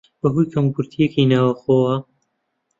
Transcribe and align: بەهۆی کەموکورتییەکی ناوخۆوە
بەهۆی 0.21 0.49
کەموکورتییەکی 0.53 1.29
ناوخۆوە 1.31 1.95